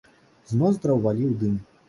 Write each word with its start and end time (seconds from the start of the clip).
З 0.51 0.55
ноздраў 0.61 1.03
валіў 1.05 1.37
дым. 1.45 1.55